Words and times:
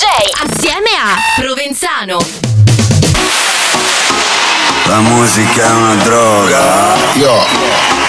DJ 0.00 0.06
assieme 0.48 0.88
a 0.98 1.14
Provenzano. 1.36 2.18
La 4.86 5.00
musica 5.00 5.62
è 5.62 5.70
una 5.72 5.94
droga. 5.96 6.94
Io. 7.16 7.99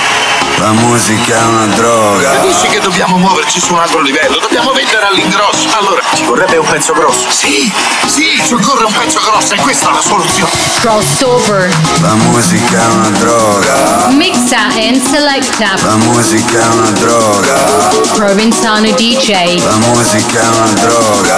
La 0.61 0.73
musica 0.73 1.39
è 1.39 1.43
una 1.43 1.65
droga. 1.73 2.33
Capisci 2.33 2.67
che 2.67 2.79
dobbiamo 2.79 3.17
muoverci 3.17 3.59
su 3.59 3.73
un 3.73 3.79
altro 3.79 3.99
livello? 3.99 4.37
Dobbiamo 4.37 4.71
vendere 4.73 5.07
all'ingrosso. 5.07 5.67
Allora, 5.75 6.03
ci 6.13 6.23
vorrebbe 6.23 6.57
un 6.57 6.67
pezzo 6.67 6.93
grosso. 6.93 7.31
Sì, 7.31 7.71
sì, 8.05 8.39
ci 8.45 8.53
occorre 8.53 8.85
un 8.85 8.93
pezzo 8.93 9.19
grosso 9.25 9.55
e 9.55 9.57
questa 9.57 9.89
è 9.89 9.93
la 9.93 10.01
soluzione. 10.01 10.51
Crossover. 10.81 11.75
La 12.01 12.13
musica 12.13 12.79
è 12.79 12.85
una 12.93 13.09
droga. 13.09 14.07
Mixa 14.11 14.67
and 14.75 15.01
selecta. 15.01 15.73
La 15.81 15.95
musica 15.95 16.59
è 16.59 16.67
una 16.67 16.91
droga. 16.91 17.53
Provenzano 18.13 18.91
DJ. 18.91 19.63
La 19.63 19.77
musica 19.77 20.41
è 20.41 20.47
una 20.47 20.73
droga. 20.73 21.37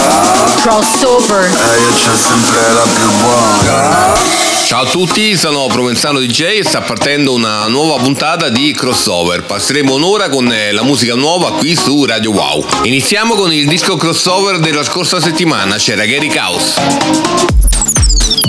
Crossover. 0.63 1.45
E 1.45 1.79
io 1.79 1.91
c'ho 1.91 2.17
sempre 2.17 2.73
la 2.73 2.85
più 2.93 3.09
buona. 3.21 4.51
Ciao 4.65 4.83
a 4.83 4.89
tutti, 4.89 5.35
sono 5.35 5.67
Provenzano 5.67 6.19
DJ 6.19 6.59
e 6.59 6.63
sta 6.63 6.81
partendo 6.81 7.33
una 7.33 7.67
nuova 7.67 8.01
puntata 8.01 8.49
di 8.49 8.71
Crossover. 8.71 9.11
Passeremo 9.13 9.93
un'ora 9.93 10.27
con 10.27 10.51
eh, 10.51 10.71
la 10.71 10.81
musica 10.81 11.13
nuova 11.13 11.51
qui 11.53 11.75
su 11.75 12.03
Radio 12.03 12.31
Wow. 12.31 12.65
Iniziamo 12.81 13.35
con 13.35 13.53
il 13.53 13.67
disco 13.67 13.95
crossover 13.95 14.57
della 14.57 14.83
scorsa 14.83 15.21
settimana, 15.21 15.75
c'era 15.75 16.03
Gary 16.05 16.29
Caos. 16.29 16.73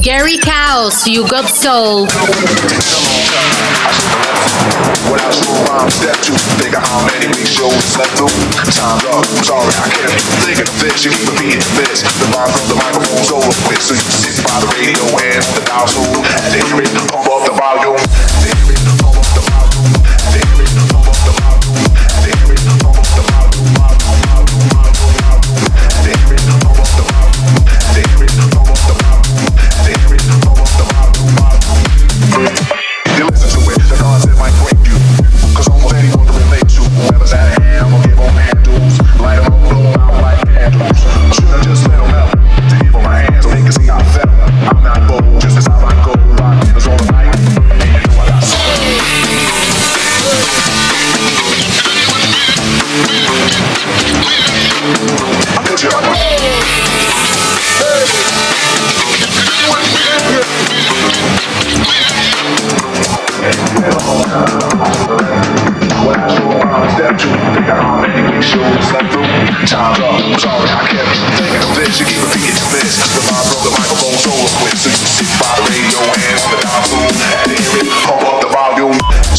Gary 0.00 0.38
Cows, 0.38 1.04
You 1.04 1.26
Got 1.26 1.52
Soul. 1.52 2.08
When 5.04 5.20
I 5.20 5.26
was 5.26 5.68
around 5.68 5.90
step 5.92 6.16
two, 6.22 6.32
how 6.32 7.04
many 7.04 7.26
big 7.26 7.46
shows 7.46 7.84
slept 7.84 8.16
through. 8.16 8.32
Time's 8.72 9.04
up, 9.04 9.20
I'm 9.20 9.44
sorry, 9.44 9.68
I 9.68 9.90
can't 9.92 10.16
thinking 10.48 10.64
of 10.64 10.80
this. 10.80 11.04
You 11.04 11.10
keep 11.12 11.28
repeating 11.28 11.60
this. 11.76 12.00
The 12.00 12.32
line 12.32 12.48
from 12.48 12.68
the 12.72 12.76
microphone's 12.80 13.30
over 13.30 13.52
with, 13.68 13.82
so 13.84 13.92
you 13.92 14.00
sit 14.00 14.40
by 14.42 14.64
the 14.64 14.68
radio 14.72 15.04
and 15.28 15.44
the 15.52 15.62
dial 15.68 15.86
so 15.86 16.00
they 16.48 16.64
hear 16.64 16.80
it, 16.80 16.88
pump 17.12 17.28
up 17.28 17.44
the 17.44 17.52
volume. 17.52 18.63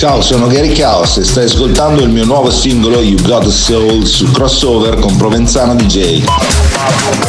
Ciao, 0.08 0.22
sono 0.22 0.46
Gary 0.46 0.72
Chaos 0.72 1.18
e 1.18 1.24
stai 1.24 1.46
ascoltando 1.46 2.04
il 2.04 2.10
mio 2.10 2.26
nuovo 2.26 2.52
singolo 2.52 3.02
You 3.02 3.20
Got 3.24 3.46
a 3.46 3.50
Soul 3.50 4.06
su 4.06 4.30
Crossover 4.30 5.00
con 5.00 5.16
Provenzano 5.18 5.74
DJ. 5.74 6.26
Pump 6.26 7.26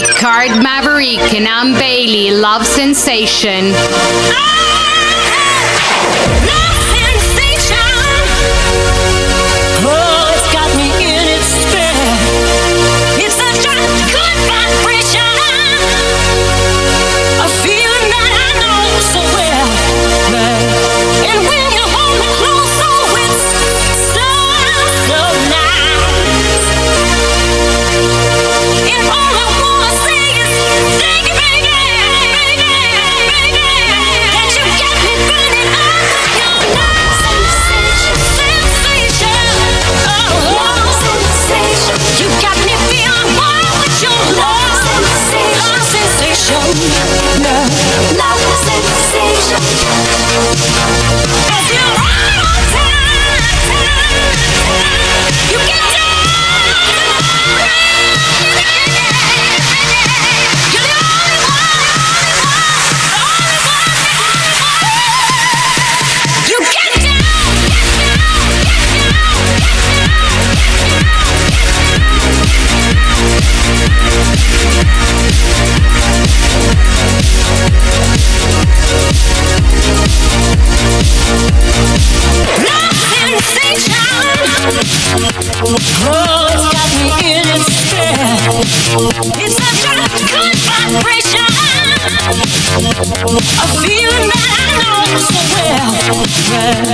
Card 0.00 0.62
Maverick, 0.62 1.34
and 1.34 1.46
I'm 1.46 1.74
Bailey, 1.74 2.30
Love 2.30 2.64
Sensation. 2.64 3.66
You 3.66 3.74
well. 96.26 96.91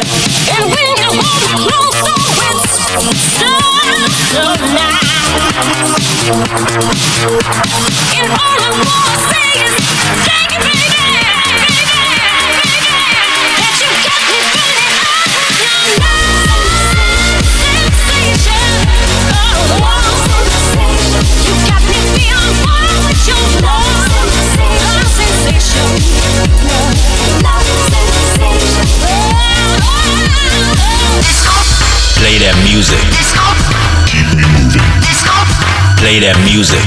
Play 36.08 36.20
that 36.20 36.38
music. 36.38 36.80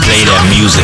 Play 0.00 0.24
that 0.24 0.42
music. 0.48 0.82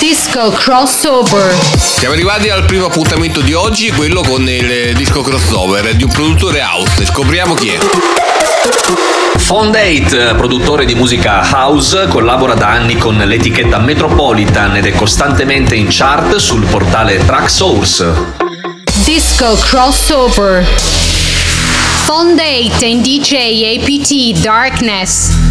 Disco 0.00 0.50
crossover. 0.50 1.54
Siamo 1.76 2.14
arrivati 2.14 2.48
al 2.48 2.64
primo 2.64 2.86
appuntamento 2.86 3.40
di 3.40 3.54
oggi, 3.54 3.92
quello 3.92 4.22
con 4.22 4.48
il 4.48 4.96
disco 4.96 5.20
crossover 5.20 5.94
di 5.94 6.02
un 6.02 6.10
produttore 6.10 6.58
house. 6.58 7.06
Scopriamo 7.06 7.54
chi 7.54 7.68
è. 7.68 7.78
Fondate, 9.38 10.34
produttore 10.34 10.84
di 10.84 10.96
musica 10.96 11.48
house, 11.52 12.08
collabora 12.08 12.54
da 12.54 12.70
anni 12.70 12.96
con 12.96 13.16
l'etichetta 13.16 13.78
Metropolitan 13.78 14.74
ed 14.74 14.86
è 14.86 14.92
costantemente 14.92 15.76
in 15.76 15.86
chart 15.88 16.34
sul 16.34 16.64
portale 16.64 17.24
Tracksource. 17.24 18.35
Disco 19.38 19.54
crossover. 19.56 20.64
Fondate 22.06 22.82
and 22.82 23.04
DJ 23.04 23.76
APT 23.76 24.42
Darkness. 24.42 25.45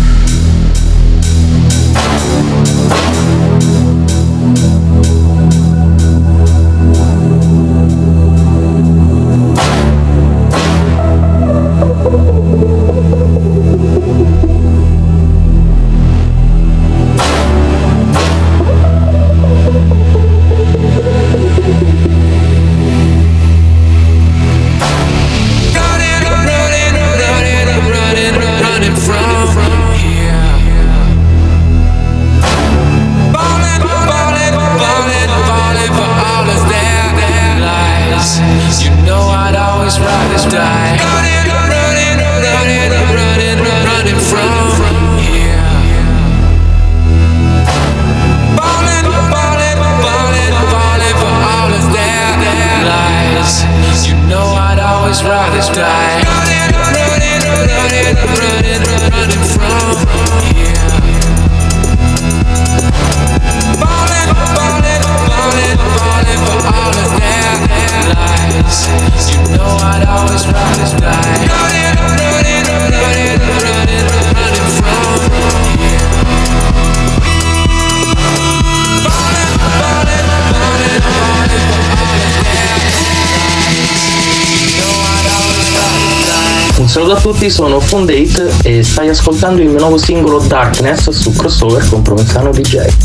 Tutti, 87.45 87.49
sono 87.49 87.79
Fondate 87.79 88.51
e 88.63 88.83
stai 88.83 89.09
ascoltando 89.09 89.61
il 89.61 89.69
mio 89.69 89.79
nuovo 89.79 89.97
singolo 89.97 90.39
Darkness 90.39 91.09
su 91.09 91.31
crossover 91.33 91.87
con 91.89 92.01
Provenzano 92.01 92.51
DJ. 92.51 93.04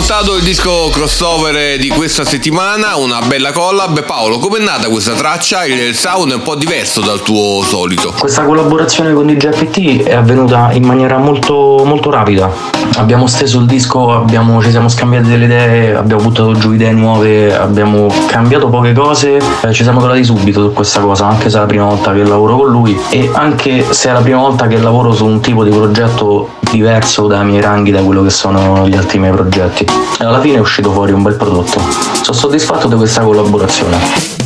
Ascoltato 0.00 0.36
il 0.36 0.42
disco 0.42 0.88
crossover 0.90 1.76
di 1.78 1.88
questa 1.88 2.24
settimana, 2.24 2.96
una 2.96 3.20
bella 3.26 3.52
collab. 3.52 4.02
Paolo, 4.04 4.38
com'è 4.38 4.58
nata 4.58 4.88
questa 4.88 5.12
traccia? 5.12 5.66
Il 5.66 5.94
sound 5.94 6.32
è 6.32 6.36
un 6.36 6.42
po' 6.42 6.54
diverso 6.54 7.02
dal 7.02 7.20
tuo 7.20 7.62
solito. 7.62 8.14
Questa 8.18 8.42
collaborazione 8.44 9.12
con 9.12 9.26
DJ 9.26 9.50
FT 9.50 10.04
è 10.04 10.14
avvenuta 10.14 10.70
in 10.72 10.84
maniera 10.84 11.18
molto, 11.18 11.82
molto 11.84 12.10
rapida. 12.10 12.50
Abbiamo 12.96 13.26
steso 13.26 13.58
il 13.58 13.66
disco, 13.66 14.14
abbiamo- 14.14 14.62
ci 14.62 14.70
siamo 14.70 14.88
scambiati 14.88 15.28
delle 15.28 15.44
idee, 15.44 15.94
abbiamo 15.94 16.22
buttato 16.22 16.54
giù 16.54 16.72
idee 16.72 16.92
nuove, 16.92 17.54
abbiamo 17.54 18.10
cambiato 18.26 18.68
poche 18.68 18.94
cose, 18.94 19.36
eh, 19.36 19.72
ci 19.72 19.82
siamo 19.82 20.00
trovati 20.00 20.24
subito 20.24 20.62
su 20.62 20.72
questa 20.72 21.00
cosa, 21.00 21.26
anche 21.26 21.50
se 21.50 21.58
è 21.58 21.60
la 21.60 21.66
prima 21.66 21.84
volta 21.84 22.14
che 22.14 22.24
lavoro 22.24 22.56
con 22.56 22.70
lui 22.70 22.98
e 23.10 23.30
anche 23.34 23.84
se 23.90 24.08
è 24.08 24.12
la 24.12 24.20
prima 24.20 24.38
volta 24.38 24.66
che 24.66 24.78
lavoro 24.78 25.12
su 25.12 25.26
un 25.26 25.40
tipo 25.40 25.62
di 25.62 25.70
progetto 25.70 26.58
diverso 26.70 27.26
dai 27.26 27.44
miei 27.44 27.60
ranghi, 27.60 27.90
da 27.90 28.00
quello 28.00 28.22
che 28.22 28.30
sono 28.30 28.88
gli 28.88 28.96
altri 28.96 29.18
miei 29.18 29.32
progetti. 29.32 29.89
E 30.18 30.24
alla 30.24 30.40
fine 30.40 30.56
è 30.56 30.60
uscito 30.60 30.92
fuori 30.92 31.12
un 31.12 31.22
bel 31.22 31.34
prodotto. 31.34 31.80
Sono 32.22 32.36
soddisfatto 32.36 32.88
di 32.88 32.96
questa 32.96 33.22
collaborazione. 33.22 34.38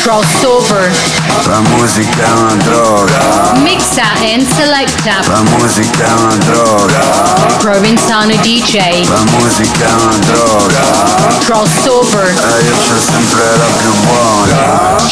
Crossover. 0.00 0.92
La 1.46 1.60
musica 1.60 2.24
è 2.26 2.30
una 2.30 2.54
droga, 2.62 3.52
Mixa 3.62 4.02
and 4.20 4.46
selecta. 4.54 5.14
la 5.26 5.40
musica 5.42 6.04
è 6.06 6.12
una 6.12 6.34
droga, 6.44 7.00
Provenzano 7.58 8.34
DJ. 8.42 9.08
la 9.08 9.22
musica 9.38 9.86
è 9.86 9.92
una 9.92 10.16
droga. 10.26 10.82
Crossover. 11.44 12.26
E 12.28 12.64
io 12.64 12.76
c'ho 12.76 12.98
sempre 13.00 13.56
la 13.56 13.64
più 13.80 13.92
buona. 14.04 15.02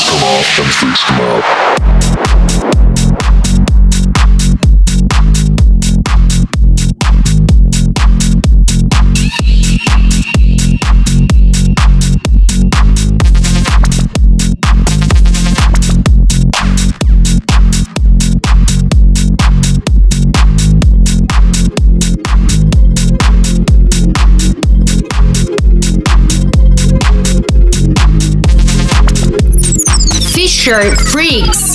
Electro 30.73 31.05
Freaks. 31.05 31.73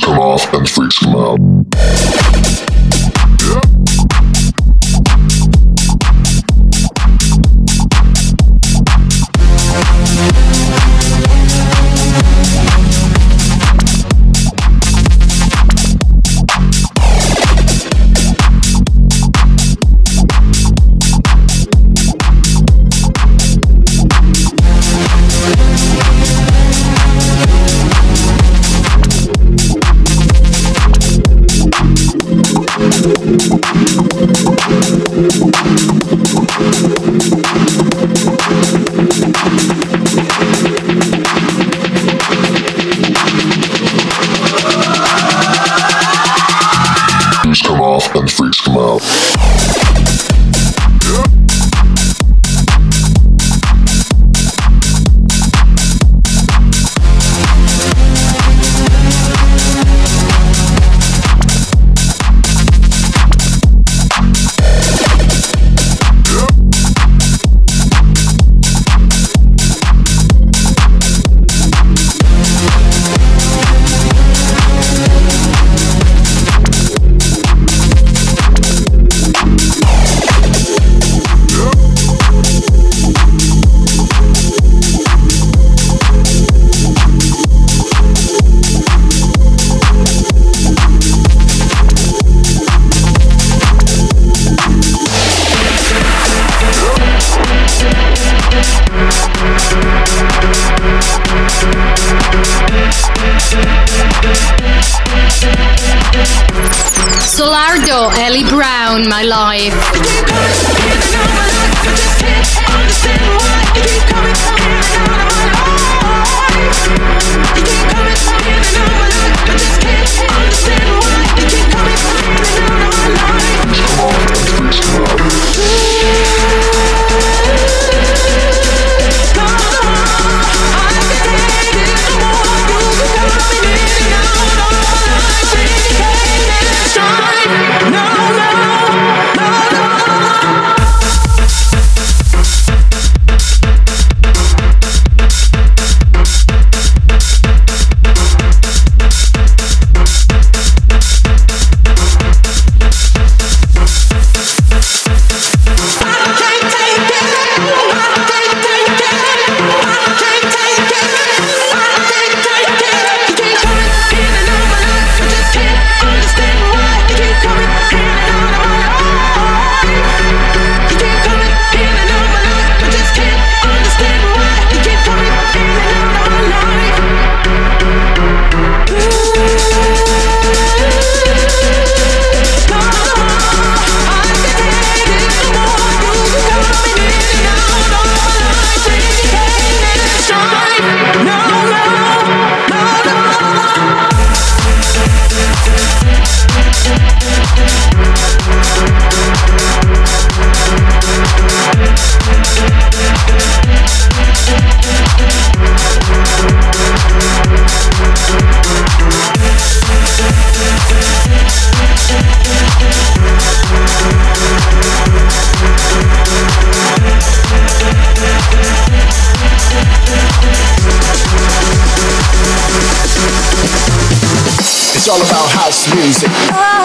Come 0.00 0.18
off 0.18 0.52
and 0.54 0.68
freaks 0.68 0.98
come 0.98 1.16
out. 1.16 2.21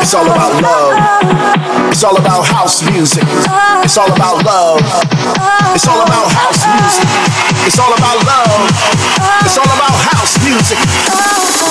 It's 0.02 0.14
all 0.14 0.26
about 0.26 0.62
love. 0.62 0.94
It's 1.90 2.04
all 2.04 2.18
about 2.18 2.46
house 2.46 2.82
music. 2.84 3.24
It's 3.84 3.98
all 3.98 4.12
about 4.12 4.44
love. 4.44 4.82
It's 5.74 5.88
all 5.88 6.02
about 6.02 6.32
house 6.32 6.66
music. 6.66 7.08
It's 7.66 7.78
all 7.80 7.94
about 7.94 8.24
love. 8.24 8.72
It's 9.44 9.58
all 9.58 9.66
about 9.66 9.96
house 10.12 10.38
music. 10.44 10.78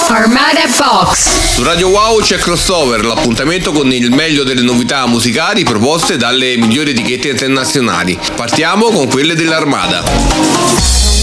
Armada 0.08 0.66
Box. 0.76 1.54
Su 1.54 1.62
Radio 1.62 1.88
Wow 1.88 2.20
c'è 2.20 2.36
Crossover, 2.38 3.04
l'appuntamento 3.04 3.72
con 3.72 3.92
il 3.92 4.12
meglio 4.12 4.44
delle 4.44 4.62
novità 4.62 5.06
musicali 5.06 5.64
proposte 5.64 6.16
dalle 6.16 6.56
migliori 6.56 6.90
etichette 6.90 7.28
internazionali. 7.28 8.18
Partiamo 8.36 8.90
con 8.90 9.08
quelle 9.08 9.34
dell'Armada. 9.34 11.15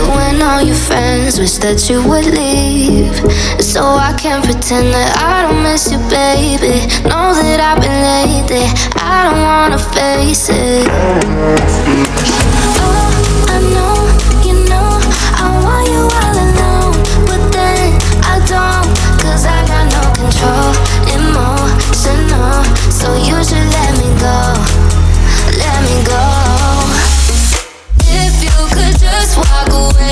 You 0.00 0.06
and 0.12 0.42
all 0.42 0.62
your 0.62 0.74
friends 0.74 1.38
wish 1.38 1.58
that 1.58 1.90
you 1.90 2.00
would 2.08 2.24
leave. 2.24 3.12
So 3.60 3.84
I 3.84 4.16
can't 4.16 4.42
pretend 4.42 4.94
that 4.96 5.12
I 5.20 5.44
don't 5.44 5.62
miss 5.62 5.92
you, 5.92 6.00
baby. 6.08 6.88
Know 7.04 7.36
that 7.36 7.60
I've 7.60 7.84
been 7.84 8.00
lately, 8.00 8.64
I 8.96 9.28
don't 9.28 9.44
wanna 9.44 9.76
face 9.76 10.48
it. 10.48 10.88
Oh, 12.80 13.12
I 13.52 13.60
know, 13.76 14.08
you 14.40 14.64
know, 14.72 14.88
I 15.36 15.52
want 15.60 15.84
you 15.92 16.08
all 16.08 16.36
alone. 16.48 16.96
But 17.28 17.52
then 17.52 18.00
I 18.24 18.40
don't, 18.48 18.88
cause 19.20 19.44
I 19.44 19.60
got 19.68 19.84
no 19.92 20.00
control. 20.16 20.72
Emotional, 21.12 22.64
so 22.88 23.12
you 23.20 23.36
should 23.44 23.68
let 23.68 23.92
me 24.00 24.08
go. 24.16 24.56
Let 25.60 25.76
me 25.84 25.96
go. 26.08 26.29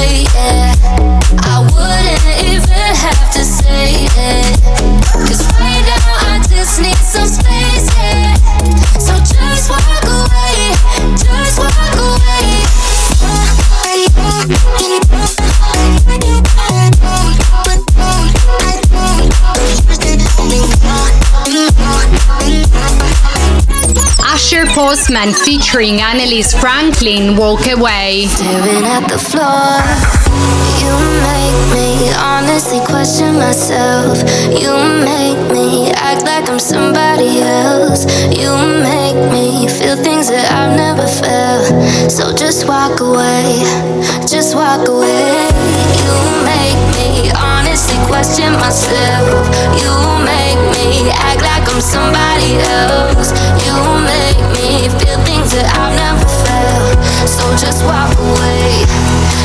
I 0.00 1.58
wouldn't 1.74 2.22
even 2.46 2.70
have 2.70 3.32
to 3.32 3.42
say 3.42 4.06
it. 4.06 4.60
Cause 5.10 5.42
right 5.58 5.82
now 5.90 6.30
I 6.30 6.40
just 6.48 6.80
need 6.80 6.94
some 7.02 7.26
space. 7.26 7.90
So 9.04 9.14
just 9.18 9.70
walk 9.70 10.04
away, 10.06 10.70
just 11.18 11.58
walk 11.58 11.96
away. 11.98 12.62
Uh, 14.20 15.07
Asher 24.38 24.66
Postman 24.66 25.34
featuring 25.34 26.00
Annalise 26.00 26.54
Franklin, 26.54 27.34
Walk 27.34 27.66
Away. 27.66 28.26
Staring 28.30 28.86
at 28.86 29.10
the 29.10 29.18
floor, 29.18 29.82
you 30.78 30.94
make 31.26 31.58
me 31.74 32.14
honestly 32.14 32.78
question 32.86 33.34
myself. 33.34 34.22
You 34.54 34.70
make 35.02 35.42
me 35.50 35.90
act 35.90 36.22
like 36.22 36.48
I'm 36.48 36.60
somebody 36.60 37.42
else. 37.42 38.06
You 38.30 38.54
make 38.78 39.18
me 39.34 39.66
feel 39.66 39.96
things 39.96 40.28
that 40.28 40.46
I've 40.54 40.76
never 40.78 41.08
felt. 41.08 41.66
So 42.08 42.32
just 42.32 42.68
walk 42.68 43.00
away, 43.00 43.58
just 44.22 44.54
walk 44.54 44.86
away. 44.86 45.50
You 45.98 46.14
make 46.46 46.78
me 46.94 47.26
honestly 47.34 47.98
question 48.06 48.52
myself. 48.54 49.34
You 49.82 49.90
make 50.22 50.47
act 51.12 51.42
like 51.42 51.64
I'm 51.68 51.80
somebody 51.80 52.56
else. 52.64 53.32
You 53.64 53.74
make 54.04 54.40
me 54.56 54.88
feel 54.98 55.18
things 55.24 55.52
that 55.52 55.68
I've 55.76 55.94
never 55.96 56.26
felt. 56.44 56.98
So 57.28 57.44
just 57.56 57.84
walk 57.84 58.14
away, 58.16 58.84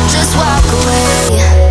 just 0.07 0.35
walk 0.39 0.65
away, 0.81 1.62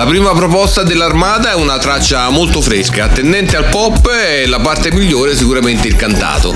La 0.00 0.06
prima 0.06 0.32
proposta 0.32 0.82
dell'Armada 0.82 1.50
è 1.50 1.54
una 1.54 1.76
traccia 1.76 2.30
molto 2.30 2.62
fresca, 2.62 3.08
tendente 3.08 3.58
al 3.58 3.66
pop 3.66 4.10
e 4.10 4.46
la 4.46 4.58
parte 4.58 4.90
migliore 4.92 5.36
sicuramente 5.36 5.88
il 5.88 5.96
cantato. 5.96 6.54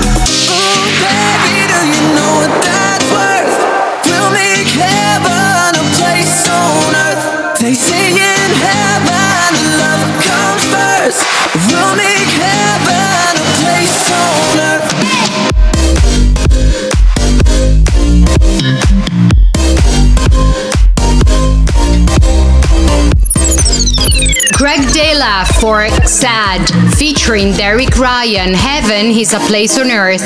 First. 10.71 11.23
We'll 11.69 12.04
For 25.61 25.89
Sad, 26.07 26.95
featuring 26.95 27.53
Derek 27.53 27.97
Ryan, 27.99 28.55
Heaven 28.55 29.07
is 29.07 29.33
a 29.33 29.39
Place 29.41 29.79
on 29.79 29.91
Earth. 29.91 30.23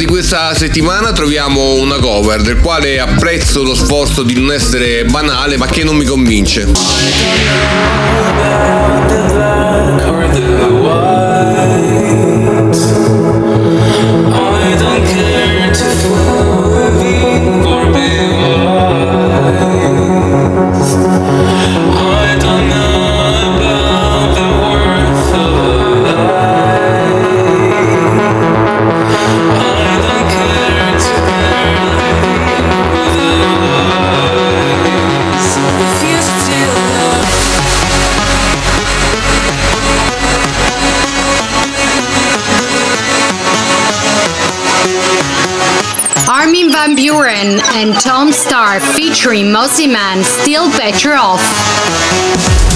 Di 0.00 0.06
questa 0.06 0.54
settimana 0.54 1.12
troviamo 1.12 1.74
una 1.74 1.98
cover 1.98 2.40
del 2.40 2.58
quale 2.60 2.98
apprezzo 2.98 3.62
lo 3.62 3.74
sforzo 3.74 4.22
di 4.22 4.32
non 4.32 4.50
essere 4.50 5.04
banale 5.04 5.58
ma 5.58 5.66
che 5.66 5.84
non 5.84 5.94
mi 5.94 6.06
convince. 6.06 6.66
country 49.22 49.42
musty 49.42 49.86
man 49.86 50.24
still 50.24 50.70
better 50.78 51.12
off. 51.12 52.69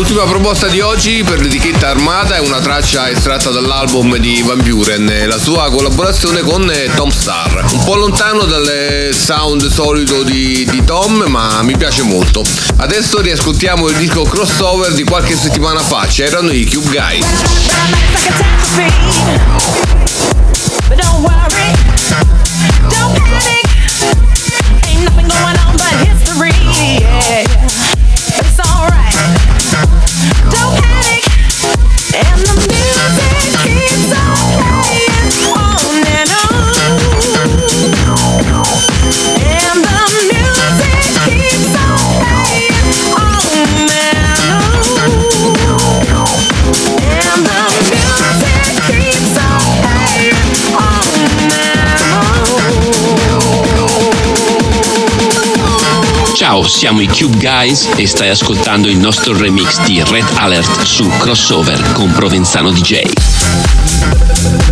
L'ultima 0.00 0.24
proposta 0.24 0.66
di 0.66 0.80
oggi 0.80 1.22
per 1.22 1.42
l'etichetta 1.42 1.88
Armata 1.88 2.34
è 2.34 2.38
una 2.40 2.58
traccia 2.58 3.10
estratta 3.10 3.50
dall'album 3.50 4.16
di 4.16 4.40
Van 4.40 4.58
Buren, 4.62 5.24
la 5.26 5.38
sua 5.38 5.68
collaborazione 5.68 6.40
con 6.40 6.72
Tom 6.94 7.10
Starr. 7.10 7.70
Un 7.70 7.84
po' 7.84 7.96
lontano 7.96 8.44
dal 8.44 9.10
sound 9.12 9.66
solito 9.66 10.22
di, 10.22 10.64
di 10.70 10.84
Tom, 10.86 11.24
ma 11.28 11.60
mi 11.62 11.76
piace 11.76 12.00
molto. 12.00 12.42
Adesso 12.78 13.20
riascoltiamo 13.20 13.88
il 13.88 13.96
disco 13.96 14.22
crossover 14.22 14.94
di 14.94 15.04
qualche 15.04 15.36
settimana 15.36 15.80
fa, 15.80 16.06
c'erano 16.06 16.50
i 16.50 16.66
Cube 16.66 16.88
Guys. 16.88 17.26
Ciao, 56.60 56.68
siamo 56.68 57.00
i 57.00 57.06
Cube 57.06 57.38
Guys 57.38 57.88
e 57.96 58.06
stai 58.06 58.28
ascoltando 58.28 58.88
il 58.88 58.98
nostro 58.98 59.34
remix 59.34 59.82
di 59.84 60.02
Red 60.04 60.26
Alert 60.34 60.82
su 60.82 61.08
Crossover 61.18 61.92
con 61.92 62.12
Provenzano 62.12 62.70
DJ. 62.70 64.69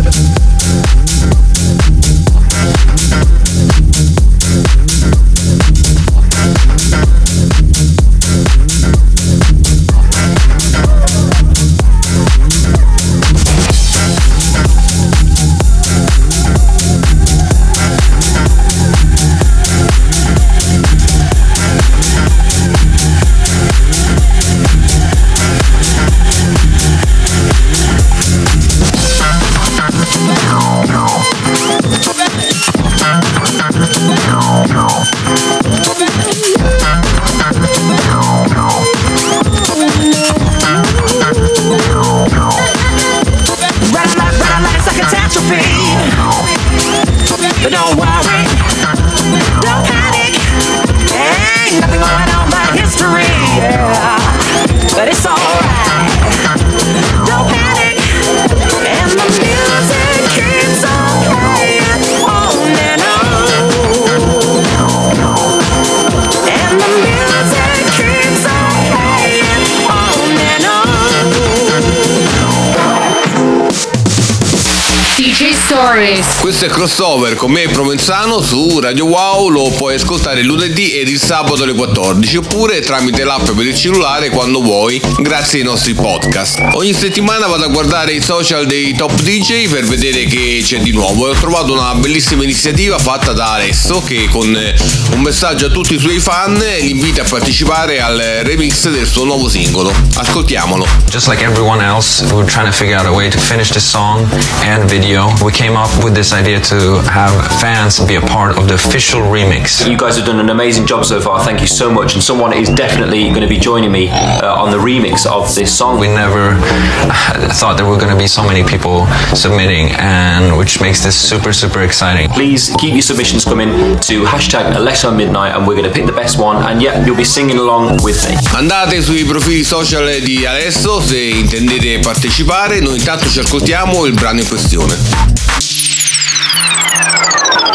Stories. 75.89 76.37
Questo 76.41 76.65
è 76.65 76.67
crossover 76.67 77.33
con 77.33 77.49
me 77.49 77.67
Provenzano 77.67 78.41
su 78.41 78.79
Radio 78.79 79.05
Wow, 79.05 79.49
lo 79.49 79.71
puoi 79.71 79.95
ascoltare 79.95 80.41
il 80.41 80.45
lunedì 80.45 80.91
ed 80.91 81.07
il 81.07 81.19
sabato 81.19 81.63
alle 81.63 81.73
14 81.73 82.37
oppure 82.37 82.79
tramite 82.81 83.23
l'app 83.23 83.49
per 83.49 83.65
il 83.65 83.75
cellulare 83.75 84.29
quando 84.29 84.61
vuoi 84.61 85.01
grazie 85.17 85.59
ai 85.59 85.65
nostri 85.65 85.95
podcast. 85.95 86.59
Ogni 86.73 86.93
settimana 86.93 87.47
vado 87.47 87.63
a 87.63 87.69
guardare 87.69 88.11
i 88.11 88.21
social 88.21 88.67
dei 88.67 88.93
top 88.93 89.19
DJ 89.19 89.67
per 89.67 89.85
vedere 89.85 90.25
che 90.25 90.61
c'è 90.63 90.77
di 90.77 90.91
nuovo 90.91 91.25
e 91.25 91.31
ho 91.31 91.33
trovato 91.33 91.73
una 91.73 91.95
bellissima 91.95 92.43
iniziativa 92.43 92.99
fatta 92.99 93.31
da 93.31 93.53
Alesso 93.53 94.03
che 94.03 94.27
con 94.29 94.55
eh, 94.55 94.75
un 95.13 95.21
messaggio 95.21 95.65
a 95.65 95.69
tutti 95.69 95.95
i 95.95 95.99
suoi 95.99 96.19
fan 96.19 96.53
li 96.53 96.91
invita 96.91 97.23
a 97.23 97.25
partecipare 97.27 97.99
al 97.99 98.19
remix 98.43 98.87
del 98.89 99.07
suo 99.07 99.23
nuovo 99.23 99.49
singolo. 99.49 99.91
Ascoltiamolo. 100.13 100.85
Just 101.09 101.27
like 101.27 101.43
everyone 101.43 101.83
else, 101.83 102.23
we 102.25 102.33
were 102.33 102.45
trying 102.45 102.69
to 102.69 102.75
figure 102.77 102.95
out 102.95 103.07
a 103.07 103.11
way 103.11 103.27
to 103.27 103.39
finish 103.39 103.71
this 103.71 103.89
song 103.89 104.27
and 104.63 104.87
video. 104.87 105.33
We 105.41 105.51
came 105.51 105.78
up 105.79 106.03
with 106.03 106.13
this 106.13 106.33
idea 106.33 106.59
to 106.59 106.99
have 107.07 107.33
fans 107.61 108.03
be 108.05 108.15
a 108.15 108.21
part 108.21 108.57
of 108.57 108.67
the 108.67 108.73
official 108.73 109.21
remix. 109.21 109.87
You 109.89 109.97
guys 109.97 110.17
have 110.17 110.25
done 110.25 110.39
an 110.39 110.49
amazing 110.49 110.85
job 110.85 111.05
so 111.05 111.21
far. 111.21 111.41
Thank 111.41 111.61
you 111.61 111.67
so 111.67 111.89
much. 111.89 112.15
And 112.15 112.21
someone 112.21 112.51
is 112.53 112.69
definitely 112.69 113.29
going 113.29 113.41
to 113.41 113.47
be 113.47 113.57
joining 113.57 113.91
me 113.91 114.09
uh, 114.09 114.61
on 114.61 114.71
the 114.71 114.77
remix 114.77 115.25
of 115.25 115.53
this 115.55 115.71
song. 115.75 115.97
We 115.97 116.07
never 116.07 116.55
thought 117.59 117.77
there 117.77 117.85
were 117.85 117.97
going 117.97 118.11
to 118.11 118.17
be 118.17 118.27
so 118.27 118.43
many 118.43 118.63
people 118.67 119.07
submitting, 119.33 119.91
and 119.97 120.57
which 120.57 120.81
makes 120.81 121.01
this 121.01 121.15
super, 121.15 121.53
super 121.53 121.81
exciting. 121.81 122.29
Please 122.29 122.75
keep 122.77 122.93
your 122.93 123.01
submissions 123.01 123.45
coming 123.45 123.69
to 124.09 124.23
hashtag 124.23 124.73
Alesso 124.73 125.15
Midnight, 125.15 125.55
and 125.55 125.65
we're 125.65 125.75
going 125.79 125.87
to 125.87 125.93
pick 125.93 126.05
the 126.05 126.19
best 126.23 126.37
one. 126.37 126.57
And 126.67 126.81
yeah, 126.81 127.05
you'll 127.05 127.15
be 127.15 127.23
singing 127.23 127.57
along 127.57 128.03
with 128.03 128.19
me. 128.27 128.35
Andate 128.57 129.01
sui 129.01 129.23
profili 129.23 129.63
social 129.63 130.19
di 130.19 130.45
Alesso 130.45 130.99
se 130.99 131.19
intendete 131.19 131.99
partecipare, 131.99 132.81
noi 132.81 132.97
intanto 132.97 133.29
ci 133.29 133.39
ascoltiamo 133.39 134.05
il 134.05 134.13
brano 134.13 134.41
in 134.41 134.47
questione. 134.47 135.68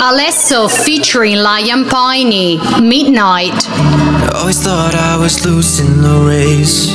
Alesso 0.05 0.69
featuring 0.69 1.37
Lion 1.37 1.87
Piney, 1.87 2.59
Midnight. 2.81 3.67
I 3.69 4.31
Always 4.35 4.61
thought 4.61 4.95
I 4.95 5.17
was 5.17 5.45
losing 5.47 6.03
the 6.03 6.25
race. 6.29 6.93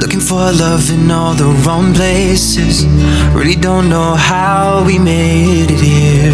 Looking 0.00 0.20
for 0.20 0.52
love 0.52 0.88
in 0.90 1.10
all 1.10 1.34
the 1.34 1.50
wrong 1.66 1.92
places. 1.92 2.86
Really 3.34 3.56
don't 3.56 3.88
know 3.88 4.14
how 4.14 4.84
we 4.86 4.98
made 4.98 5.70
it 5.70 5.80
here. 5.80 6.32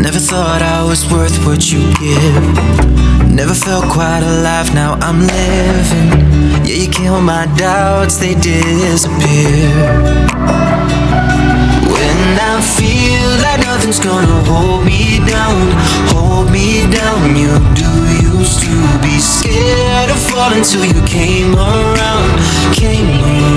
Never 0.00 0.20
thought 0.20 0.62
I 0.62 0.84
was 0.84 1.04
worth 1.10 1.44
what 1.44 1.72
you 1.72 1.80
give. 1.98 3.28
Never 3.34 3.54
felt 3.54 3.84
quite 3.90 4.22
alive, 4.22 4.72
now 4.74 4.94
I'm 5.00 5.20
living. 5.20 6.08
Yeah, 6.64 6.76
you 6.82 6.88
kill 6.88 7.20
my 7.20 7.46
doubts, 7.56 8.16
they 8.16 8.34
disappear. 8.34 9.68
I 12.40 12.60
feel 12.62 13.30
like 13.42 13.60
nothing's 13.66 13.98
gonna 13.98 14.44
hold 14.44 14.84
me 14.84 15.18
down, 15.26 15.72
hold 16.14 16.50
me 16.50 16.86
down. 16.90 17.34
You 17.34 17.58
do 17.74 17.90
used 18.38 18.60
to 18.62 18.74
be 19.02 19.18
scared 19.18 20.10
of 20.10 20.18
falling 20.18 20.62
till 20.62 20.84
you 20.84 21.02
came 21.06 21.54
around, 21.56 22.30
came 22.74 23.10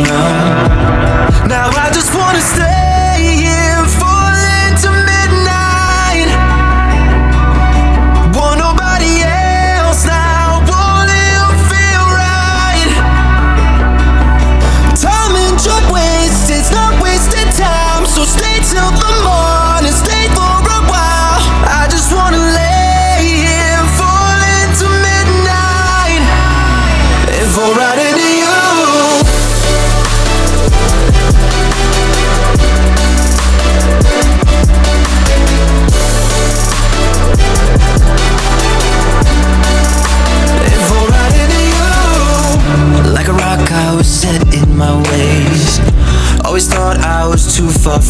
around. 0.10 1.48
Now 1.48 1.70
I 1.70 1.92
just 1.94 2.14
wanna 2.16 2.42
stay 2.42 2.71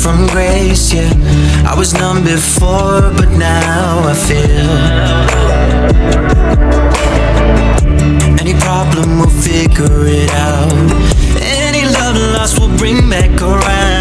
from 0.01 0.25
grace, 0.27 0.93
yeah. 0.93 1.13
I 1.63 1.75
was 1.77 1.93
numb 1.93 2.23
before, 2.23 3.01
but 3.13 3.29
now 3.37 4.01
I 4.03 4.13
feel. 4.27 4.71
Any 8.39 8.55
problem, 8.59 9.19
we'll 9.19 9.29
figure 9.29 10.07
it 10.07 10.31
out. 10.31 10.73
Any 11.39 11.85
love 11.85 12.15
lost, 12.33 12.57
we'll 12.57 12.75
bring 12.79 13.09
back 13.11 13.39
around. 13.41 14.00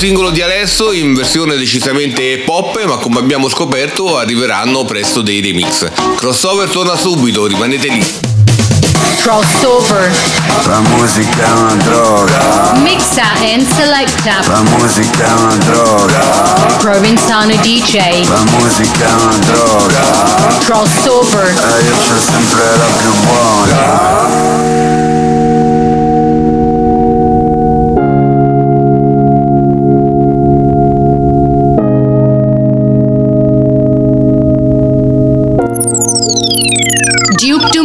Singolo 0.00 0.30
di 0.30 0.40
Alesso 0.40 0.92
in 0.92 1.12
versione 1.12 1.58
decisamente 1.58 2.38
pop, 2.38 2.82
ma 2.86 2.96
come 2.96 3.18
abbiamo 3.18 3.50
scoperto 3.50 4.16
arriveranno 4.16 4.86
presto 4.86 5.20
dei 5.20 5.42
remix. 5.42 5.90
Crossover 6.16 6.70
torna 6.70 6.96
subito, 6.96 7.44
rimanete 7.44 7.88
lì. 7.88 8.06
Crossover. 9.18 10.10
La 10.64 10.80
musica 10.80 11.44
è 11.44 11.50
una 11.50 11.74
droga. 11.74 12.72
Mixa 12.76 13.30
and 13.42 13.66
selecta. 13.74 14.40
La 14.46 14.62
musica 14.62 15.26
è 15.26 15.32
una 15.32 15.56
droga. 15.56 16.20
Provenzano 16.78 17.54
DJ. 17.56 18.26
La 18.26 18.42
musica 18.56 19.06
è 19.06 19.12
una 19.12 19.36
droga. 19.52 20.00
Crossover. 20.64 21.46
E 21.46 21.84
io 21.84 21.96
c'ho 21.96 22.18
sempre 22.18 22.62
la 22.78 22.86
più 22.96 23.12
buona. 23.26 24.89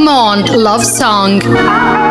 Duke 0.05 0.11
Dumont 0.11 0.55
Love 0.55 0.85
Song. 0.85 2.04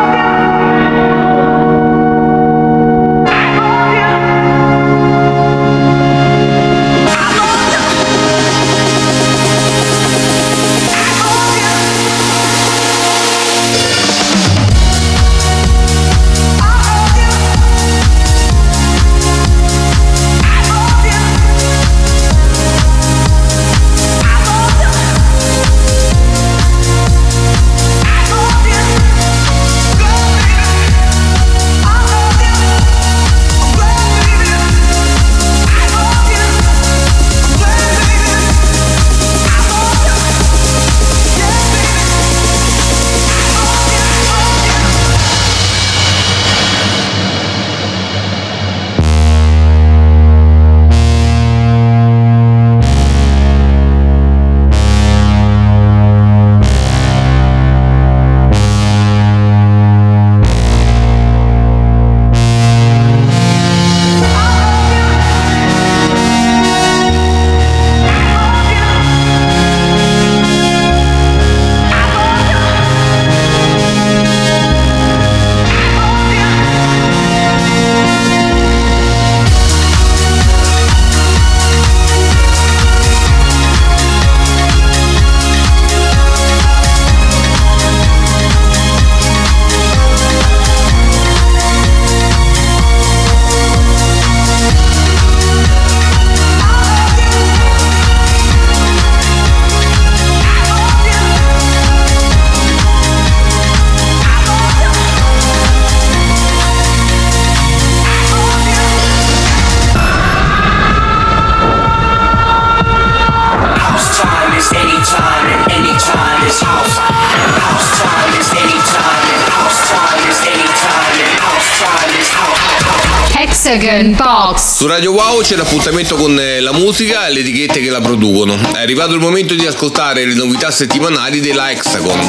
Su 124.85 124.91
Radio 124.91 125.13
Wow 125.13 125.41
c'è 125.41 125.55
l'appuntamento 125.55 126.15
con 126.15 126.39
eh, 126.39 126.59
la 126.59 126.71
musica 126.71 127.25
e 127.25 127.33
le 127.33 127.39
etichette 127.39 127.79
che 127.79 127.89
la 127.89 128.01
producono. 128.01 128.55
È 128.71 128.81
arrivato 128.83 129.15
il 129.15 129.19
momento 129.19 129.55
di 129.55 129.65
ascoltare 129.65 130.25
le 130.25 130.35
novità 130.35 130.69
settimanali 130.69 131.39
della 131.39 131.71
Hexagon. 131.71 132.19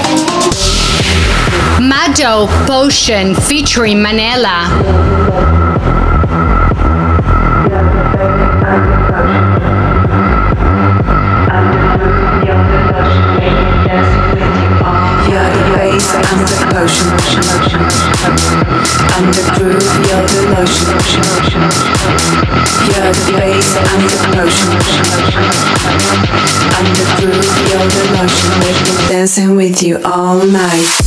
Mado 1.80 2.48
Potion 2.64 3.34
featuring 3.34 4.00
bass, 15.76 16.14
I'm 16.14 16.38
the 16.46 16.56
potion. 18.88 19.05
I'm 19.16 19.32
the 19.32 19.40
groove, 19.56 19.80
you're 20.04 20.26
the 20.28 20.42
lotion. 20.52 20.92
You're 22.84 23.12
the 23.16 23.32
bass, 23.32 23.72
I'm 23.88 24.02
the 24.12 24.18
potion. 24.36 24.76
I'm 26.76 26.84
the 26.92 27.06
groove, 27.16 27.48
you're 27.64 27.88
the 27.96 28.04
lotion. 28.12 28.50
Make 28.60 28.76
me 28.84 28.92
dancing 29.08 29.56
with 29.56 29.82
you 29.82 29.96
all 30.04 30.44
night. 30.44 31.00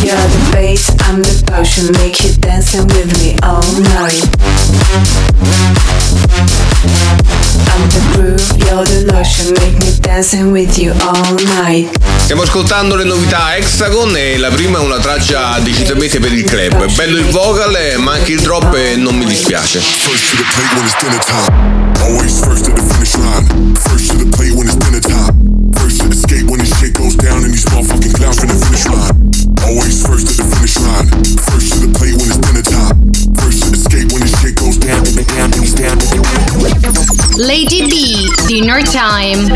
You're 0.00 0.16
the 0.16 0.48
bass, 0.52 0.88
I'm 1.04 1.20
the 1.20 1.36
potion. 1.52 1.92
Make 2.00 2.24
you 2.24 2.32
dancing 2.40 2.86
with 2.86 3.12
me 3.20 3.36
all 3.42 3.60
night. 3.92 4.24
I'm 7.68 7.84
the 7.92 8.00
groove, 8.14 8.48
you're 8.56 8.84
the 8.86 9.12
lotion. 9.12 9.52
Make 9.52 9.78
me 9.84 10.00
dancing 10.00 10.50
with 10.50 10.78
you 10.78 10.92
all 11.02 11.34
night. 11.60 11.90
Stiamo 12.28 12.42
ascoltando 12.42 12.94
le 12.94 13.04
novità 13.04 13.56
Hexagon 13.56 14.14
e 14.14 14.36
la 14.36 14.50
prima 14.50 14.77
è 14.78 14.80
una 14.80 14.98
traccia 14.98 15.58
decisamente 15.60 16.20
per 16.20 16.32
il 16.32 16.44
club. 16.44 16.84
È 16.84 16.92
bello 16.94 17.18
il 17.18 17.26
vocal, 17.26 17.74
eh, 17.74 17.96
ma 17.96 18.12
anche 18.12 18.32
il 18.32 18.40
drop 18.40 18.72
e 18.74 18.96
non 18.96 19.16
mi 19.16 19.24
dispiace. 19.24 19.80
First 19.80 20.30
to 20.30 20.36
the 20.36 20.44
plate 20.54 20.74
when 20.74 20.86
it's 20.86 20.96
dinner 21.00 21.18
time. 21.24 21.92
Always 22.00 22.38
first 22.38 22.64
to 22.64 22.72
the 22.72 22.82
finish 22.92 23.16
line. 23.16 23.74
First 23.74 24.10
to 24.10 24.16
the 24.18 24.28
plate 24.36 24.54
when 24.54 24.66
it's 24.66 24.76
dinner 24.76 25.00
time. 25.00 25.34
First 25.74 26.00
to 26.00 26.08
escape 26.08 26.48
when 26.48 26.58
the 26.60 26.66
shit 26.66 26.92
goes 26.94 27.16
down 27.16 27.42
and 27.42 27.52
these 27.52 27.64
motherfucking 27.66 28.14
clowns 28.14 28.38
from 28.38 28.48
the 28.48 28.58
finish 28.66 28.86
line. 28.86 29.14
Always 29.66 30.06
first 30.06 30.26
to 30.28 30.42
the 30.42 30.46
finish 30.56 30.78
line. 30.78 31.08
First 31.50 31.72
to 31.72 31.78
the 31.82 31.90
plate 31.98 32.14
when 32.14 32.30
it's 32.30 32.38
dinner 32.38 32.62
time. 32.62 32.96
First 33.42 33.66
to 33.66 33.98
when 34.14 34.22
the 34.22 34.30
shit 34.38 34.54
goes 34.54 34.78
down 34.78 35.02
and 35.02 35.26
down 35.26 35.50
and 35.52 35.60
he's 35.60 35.74
down. 35.74 35.98
Lady 37.36 37.86
B, 37.86 38.30
Dinner 38.46 38.82
Time. 38.82 39.48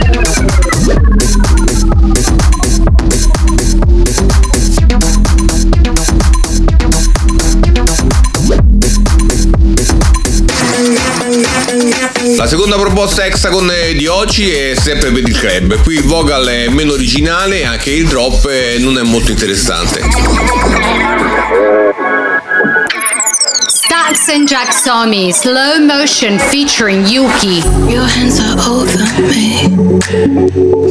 La 12.25 12.47
seconda 12.47 12.77
proposta 12.77 13.25
Hexagon 13.25 13.69
di 13.97 14.07
oggi 14.07 14.49
è 14.49 14.75
sempre 14.81 15.11
per 15.11 15.27
il 15.27 15.37
club. 15.37 15.83
Qui 15.83 15.97
il 15.97 16.05
vocal 16.05 16.47
è 16.47 16.69
meno 16.69 16.93
originale 16.93 17.61
e 17.61 17.65
anche 17.65 17.91
il 17.91 18.07
drop 18.07 18.47
eh, 18.47 18.77
non 18.79 18.97
è 18.97 19.03
molto 19.03 19.33
interessante. 19.33 20.01
Stax 23.67 24.29
and 24.29 24.47
Jacksomi, 24.47 25.33
Slow 25.33 25.85
Motion 25.85 26.39
featuring 26.39 27.05
Yuki. 27.09 27.61
Your 27.91 28.07
hands 28.07 28.39
are 28.39 28.61
over 28.71 29.03
me. 29.23 29.69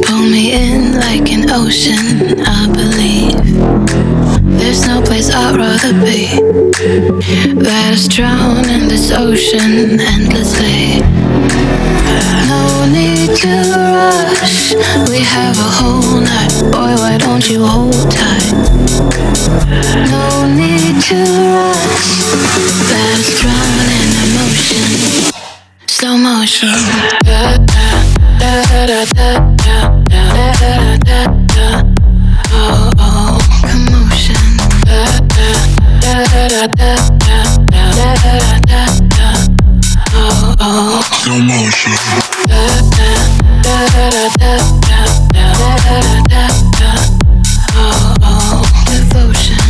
Pull 0.02 0.28
me 0.28 0.52
in 0.52 0.98
like 0.98 1.32
an 1.32 1.50
ocean, 1.50 2.40
I 2.44 2.66
believe. 2.68 4.11
There's 4.62 4.86
no 4.86 5.02
place 5.02 5.28
I'd 5.28 5.56
rather 5.56 5.92
be. 5.92 6.38
Let 7.52 7.94
us 7.94 8.06
drown 8.06 8.70
in 8.70 8.86
this 8.86 9.10
ocean 9.10 9.98
endlessly. 10.00 11.00
No 12.46 12.86
need 12.86 13.34
to 13.42 13.54
rush. 13.82 14.72
We 15.10 15.18
have 15.18 15.58
a 15.58 15.70
whole 15.78 16.20
night. 16.20 16.52
Boy, 16.70 16.94
why 17.02 17.18
don't 17.18 17.50
you 17.50 17.66
hold 17.66 18.08
tight? 18.08 18.54
No 20.14 20.46
need 20.46 21.02
to 21.10 21.20
rush. 21.58 22.22
Let 22.86 23.18
us 23.18 23.30
drown 23.42 23.86
in 23.98 24.10
emotion. 24.24 24.88
Slow 25.88 26.16
motion. 26.16 26.70
Da, 27.24 27.58
da, 28.38 29.04
da, 29.06 29.42
Devotion. 48.84 49.62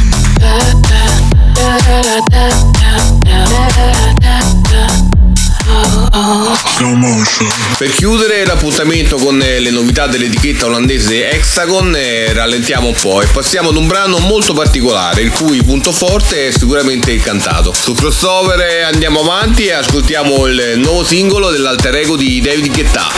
Per 7.76 7.90
chiudere 7.90 8.44
l'appuntamento 8.44 9.16
con 9.16 9.42
eh, 9.42 9.58
le 9.58 9.70
novità 9.70 10.06
dell'etichetta 10.06 10.66
olandese 10.66 11.30
Hexagon, 11.30 11.94
eh, 11.96 12.32
rallentiamo 12.32 12.86
un 12.88 12.94
po' 12.94 13.22
e 13.22 13.26
passiamo 13.26 13.70
ad 13.70 13.76
un 13.76 13.88
brano 13.88 14.18
molto 14.18 14.54
particolare, 14.54 15.22
il 15.22 15.32
cui 15.32 15.62
punto 15.62 15.90
forte 15.90 16.48
è 16.48 16.50
sicuramente 16.52 17.10
il 17.10 17.22
cantato. 17.22 17.72
Su 17.72 17.94
crossover 17.94 18.60
eh, 18.60 18.82
andiamo 18.82 19.20
avanti 19.20 19.66
e 19.66 19.72
ascoltiamo 19.72 20.46
il 20.46 20.74
nuovo 20.76 21.04
singolo 21.04 21.50
dell'alter 21.50 21.94
ego 21.96 22.16
di 22.16 22.40
David 22.40 22.72
Guetta. 22.72 23.10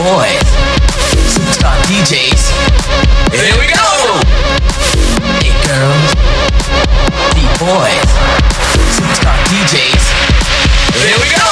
boys, 0.00 0.40
superstar 1.26 1.76
DJs. 1.86 2.42
Here 3.32 3.56
we 3.58 3.66
go! 3.66 4.16
Hey 5.40 5.52
girls, 5.60 6.14
B-boys, 7.34 8.10
superstar 8.69 8.69
DJs. 9.50 10.04
Here 10.94 11.18
we 11.18 11.28
go! 11.34 11.50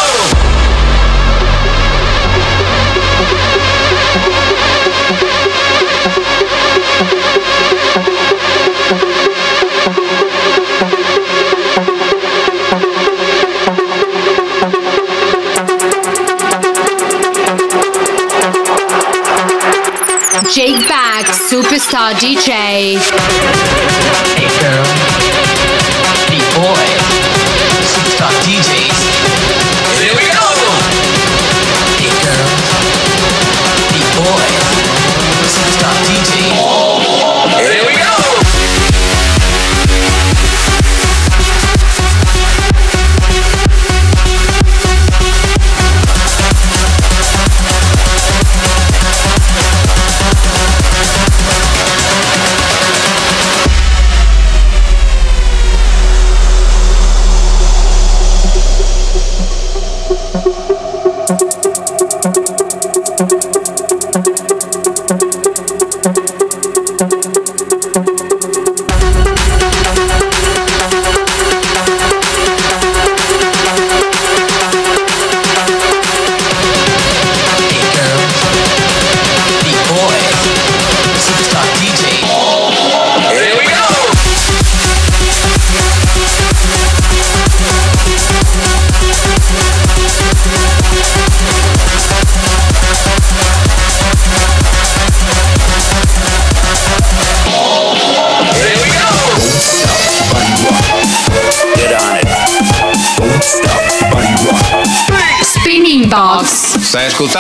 Jake 20.55 20.87
Back, 20.89 21.27
Superstar 21.27 22.15
DJ. 22.15 22.99
Hey 24.39 24.49
girl, 24.61 24.87
B-boys, 26.31 27.28
superstar 28.19 28.33
DJs. 28.43 30.28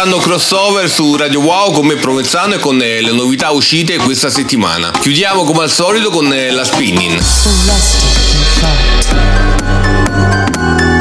Ascoltando 0.08 0.18
crossover 0.18 0.88
su 0.88 1.16
Radio 1.16 1.40
Wow 1.40 1.72
con 1.72 1.86
me 1.86 1.96
Provenzano 1.96 2.54
e 2.54 2.58
con 2.58 2.80
eh, 2.80 3.02
le 3.02 3.12
novità 3.12 3.50
uscite 3.50 3.98
questa 3.98 4.30
settimana. 4.30 4.90
Chiudiamo 4.90 5.44
come 5.44 5.64
al 5.64 5.70
solito 5.70 6.10
con 6.10 6.32
eh, 6.32 6.50
la 6.50 6.64
spinning. 6.64 7.20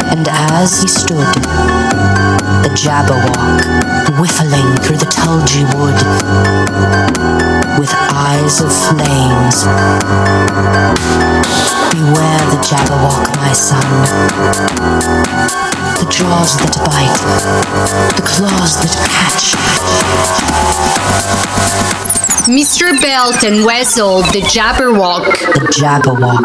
And 0.09 0.27
as 0.27 0.81
he 0.81 0.87
stood, 0.87 1.25
the 2.63 2.69
Jabberwock, 2.73 4.19
whiffling 4.19 4.75
through 4.81 4.97
the 4.97 5.05
tulgey 5.05 5.63
wood, 5.75 5.95
with 7.79 7.93
eyes 8.11 8.59
of 8.59 8.73
flames. 8.73 9.63
Beware 11.91 12.45
the 12.49 12.59
Jabberwock, 12.61 13.36
my 13.47 13.53
son. 13.53 13.79
The 15.99 16.07
jaws 16.11 16.57
that 16.59 16.75
bite, 16.83 17.19
the 18.17 18.23
claws 18.27 18.75
that 18.81 18.91
catch. 19.15 19.55
Mr. 22.49 23.01
Belt 23.01 23.43
and 23.45 23.63
Wessel, 23.65 24.21
the 24.33 24.41
Jabberwock. 24.41 25.25
The 25.53 25.67
Jabberwock. 25.71 26.43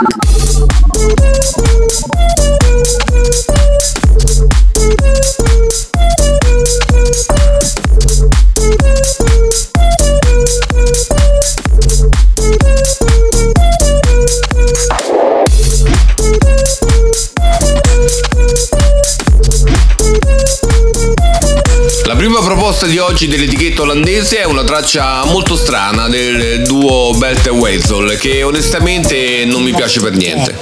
Proposta 22.83 22.87
di 22.87 22.99
oggi 22.99 23.29
dell'etichetta 23.29 23.83
olandese 23.83 24.41
è 24.41 24.45
una 24.45 24.65
traccia 24.65 25.25
molto 25.25 25.57
strana 25.57 26.09
del 26.09 26.63
duo 26.63 27.13
Belt 27.15 27.47
e 27.47 28.17
che 28.17 28.43
onestamente 28.43 29.45
non 29.45 29.63
mi 29.63 29.73
piace 29.73 30.01
per 30.01 30.17
niente. 30.17 30.59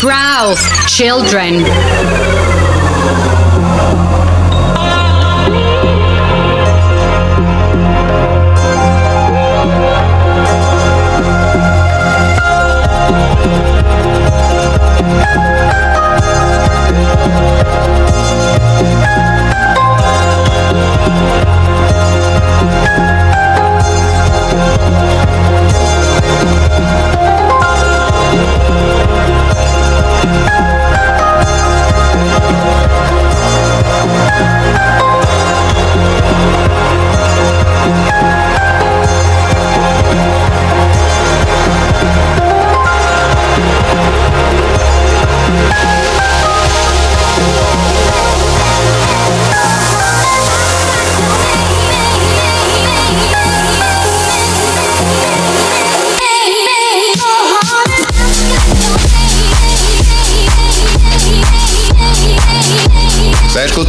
Brow, 0.00 0.54
children. 0.86 2.55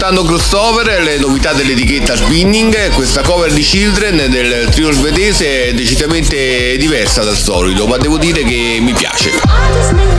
Ascoltando 0.07 0.23
Crossover, 0.23 1.01
le 1.01 1.17
novità 1.17 1.51
dell'etichetta 1.53 2.15
Spinning, 2.15 2.91
questa 2.91 3.21
cover 3.23 3.51
di 3.51 3.61
Children 3.61 4.29
del 4.29 4.69
trio 4.69 4.91
svedese 4.91 5.65
è 5.67 5.73
decisamente 5.73 6.77
diversa 6.77 7.23
dal 7.23 7.35
solito, 7.35 7.87
ma 7.87 7.97
devo 7.97 8.17
dire 8.17 8.43
che 8.43 8.77
mi 8.79 8.93
piace. 8.93 10.16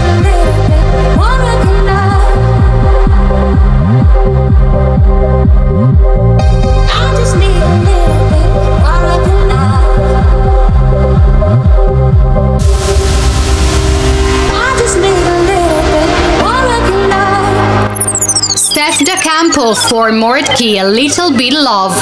Steph 18.91 19.05
Da 19.05 19.16
Campo 19.16 19.74
for 19.74 20.11
Mordkey, 20.12 20.78
a 20.80 20.84
little 20.84 21.30
bit 21.30 21.53
love. 21.53 21.95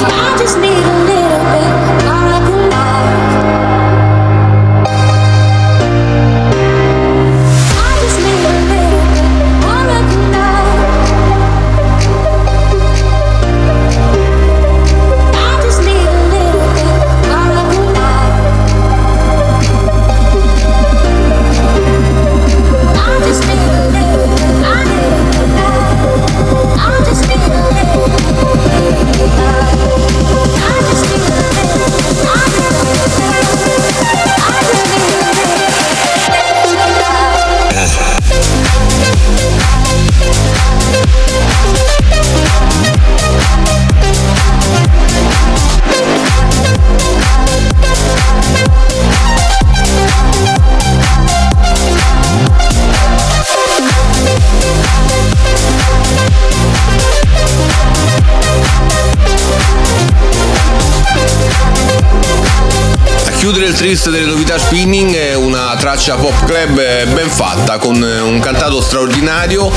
Tris 63.86 64.10
delle 64.10 64.26
novità 64.26 64.58
spinning 64.58 65.14
è 65.14 65.36
una 65.36 65.76
traccia 65.78 66.16
pop 66.16 66.44
club 66.44 66.76
eh, 66.76 67.06
ben 67.06 67.30
fatta 67.30 67.78
con 67.78 68.02
eh, 68.02 68.18
un 68.18 68.40
cantato 68.40 68.80
straordinario 68.80 69.70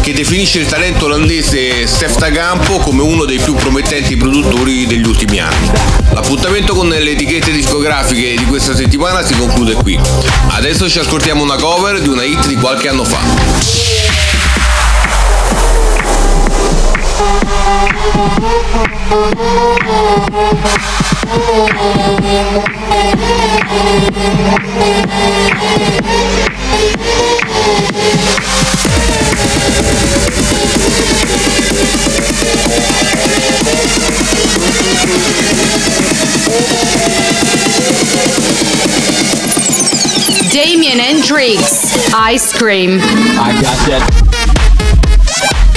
che 0.00 0.12
definisce 0.12 0.60
il 0.60 0.66
talento 0.66 1.06
olandese 1.06 1.84
Stef 1.88 2.14
Tagampo 2.18 2.78
come 2.78 3.02
uno 3.02 3.24
dei 3.24 3.40
più 3.40 3.54
promettenti 3.54 4.16
produttori 4.16 4.86
degli 4.86 5.04
ultimi 5.04 5.40
anni. 5.40 5.72
L'appuntamento 6.12 6.72
con 6.72 6.86
le 6.86 7.10
etichette 7.10 7.50
discografiche 7.50 8.36
di 8.36 8.44
questa 8.44 8.76
settimana 8.76 9.24
si 9.24 9.34
conclude 9.34 9.74
qui. 9.74 9.98
Adesso 10.50 10.88
ci 10.88 11.00
ascoltiamo 11.00 11.42
una 11.42 11.56
cover 11.56 12.00
di 12.00 12.08
una 12.08 12.22
hit 12.22 12.46
di 12.46 12.54
qualche 12.54 12.88
anno 12.88 13.02
fa. 13.02 13.18
Damien 40.50 40.98
Hendrix, 40.98 42.14
Ice 42.14 42.56
Cream. 42.56 42.98
I 43.00 43.52
got 43.60 43.76
that. 43.86 44.00
I 44.00 44.10
got 44.10 44.12
that. 45.44 45.67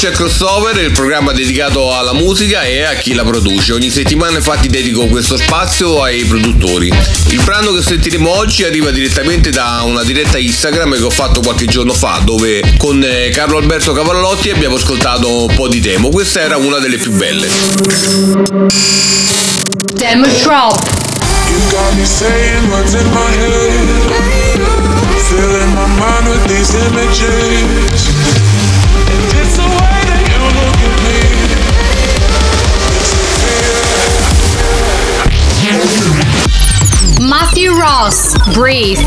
C'è 0.00 0.12
Crossover, 0.12 0.78
il 0.78 0.92
programma 0.92 1.30
dedicato 1.32 1.94
alla 1.94 2.14
musica 2.14 2.62
e 2.62 2.84
a 2.84 2.94
chi 2.94 3.12
la 3.12 3.22
produce. 3.22 3.74
Ogni 3.74 3.90
settimana 3.90 4.38
infatti 4.38 4.66
dedico 4.66 5.04
questo 5.08 5.36
spazio 5.36 6.02
ai 6.02 6.24
produttori. 6.24 6.90
Il 7.28 7.42
brano 7.42 7.70
che 7.72 7.82
sentiremo 7.82 8.30
oggi 8.30 8.64
arriva 8.64 8.90
direttamente 8.92 9.50
da 9.50 9.82
una 9.84 10.02
diretta 10.02 10.38
Instagram 10.38 10.96
che 10.96 11.02
ho 11.02 11.10
fatto 11.10 11.42
qualche 11.42 11.66
giorno 11.66 11.92
fa, 11.92 12.22
dove 12.24 12.62
con 12.78 13.04
eh, 13.04 13.28
Carlo 13.28 13.58
Alberto 13.58 13.92
Cavallotti 13.92 14.48
abbiamo 14.48 14.76
ascoltato 14.76 15.44
un 15.44 15.54
po' 15.54 15.68
di 15.68 15.80
demo. 15.80 16.08
Questa 16.08 16.40
era 16.40 16.56
una 16.56 16.78
delle 16.78 16.96
più 16.96 17.12
belle. 17.12 17.46
Demo 19.92 20.26
Drop. 20.42 20.80
You 21.50 21.58
got 21.68 21.94
me 21.96 22.06
saying 22.06 22.70
what's 22.70 22.94
in 22.94 23.06
my 23.12 23.30
head. 23.36 23.88
Filling 25.28 25.74
my 25.74 25.86
mind 25.98 26.26
with 26.26 26.46
these 26.46 26.74
images. 26.74 27.99
Ross. 38.02 38.32
Breathe. 38.54 39.04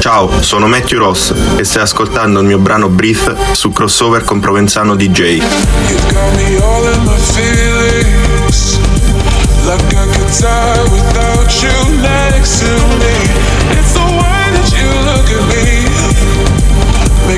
Ciao, 0.00 0.40
sono 0.40 0.66
Matthew 0.66 0.98
Ross 0.98 1.34
e 1.56 1.64
stai 1.64 1.82
ascoltando 1.82 2.40
il 2.40 2.46
mio 2.46 2.56
brano 2.56 2.88
Breathe 2.88 3.36
su 3.52 3.70
crossover 3.70 4.24
con 4.24 4.40
Provenzano 4.40 4.96
DJ. 4.96 5.42
Like 9.64 9.94
I 9.94 10.06
could 10.06 10.28
die 10.40 10.82
without 10.90 11.62
you 11.62 12.00
next 12.00 12.58
to 12.60 12.96
me. 12.98 13.61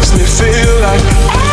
Makes 0.05 0.19
me 0.19 0.53
feel 0.53 0.81
like 0.83 1.44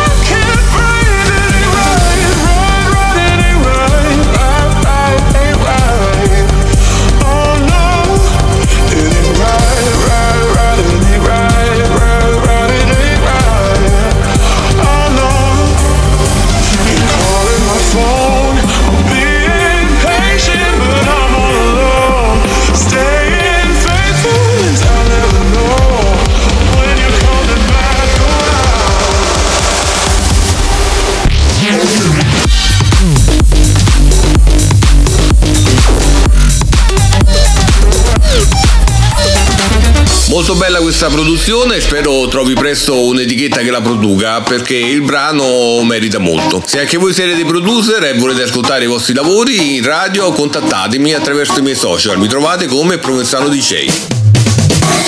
Molto 40.44 40.58
bella 40.58 40.80
questa 40.80 41.06
produzione, 41.06 41.80
spero 41.80 42.26
trovi 42.26 42.54
presto 42.54 43.00
un'etichetta 43.06 43.60
che 43.60 43.70
la 43.70 43.80
produca 43.80 44.40
perché 44.40 44.74
il 44.74 45.00
brano 45.00 45.80
merita 45.84 46.18
molto. 46.18 46.60
Se 46.66 46.80
anche 46.80 46.96
voi 46.96 47.14
siete 47.14 47.36
dei 47.36 47.44
producer 47.44 48.02
e 48.02 48.14
volete 48.14 48.42
ascoltare 48.42 48.82
i 48.82 48.88
vostri 48.88 49.14
lavori 49.14 49.76
in 49.76 49.84
radio, 49.84 50.32
contattatemi 50.32 51.14
attraverso 51.14 51.60
i 51.60 51.62
miei 51.62 51.76
social, 51.76 52.18
mi 52.18 52.26
trovate 52.26 52.66
come 52.66 52.98
Provenzano 52.98 53.46
DJ. 53.46 54.21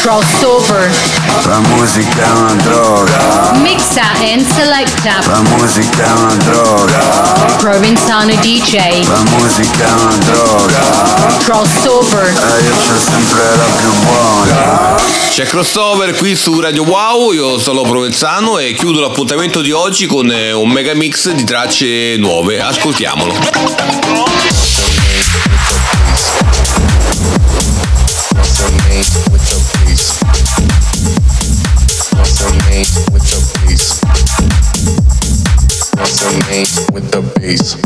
Crossover. 0.00 0.90
La 1.44 1.58
musica 1.60 2.24
è 2.24 2.30
una 2.30 2.54
droga. 2.62 3.52
Mixa 3.54 4.02
and 4.20 4.46
selecta. 4.54 5.18
La 5.26 5.40
musica 5.56 6.04
è 6.04 6.10
una 6.10 6.34
droga. 6.34 6.98
Provenzano 7.58 8.34
DJ. 8.36 9.06
La 9.06 9.22
musica 9.36 9.86
è 9.86 9.92
una 10.02 10.16
droga. 10.16 11.36
Crossover. 11.44 12.26
E 12.26 12.64
io 12.64 12.74
c'ho 12.74 12.98
sempre 12.98 13.56
la 13.56 13.64
più 13.76 13.92
buona. 14.04 15.02
C'è 15.30 15.44
crossover 15.46 16.14
qui 16.14 16.36
su 16.36 16.60
Radio 16.60 16.84
Wow, 16.84 17.32
io 17.32 17.58
sono 17.58 17.82
Provenzano 17.82 18.58
e 18.58 18.74
chiudo 18.74 19.00
l'appuntamento 19.00 19.62
di 19.62 19.72
oggi 19.72 20.06
con 20.06 20.30
eh, 20.30 20.52
un 20.52 20.70
mega 20.70 20.94
mix 20.94 21.30
di 21.30 21.44
tracce 21.44 22.16
nuove. 22.18 22.60
Ascoltiamolo. 22.60 23.34
Resonate 32.74 33.12
with 33.12 33.22
the 33.30 33.38
bass. 33.62 34.00
Resonate 35.94 36.74
with 36.92 37.06
the 37.12 37.22
bass. 37.38 37.76